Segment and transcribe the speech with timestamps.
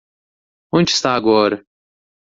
[0.73, 1.63] Onde está agora?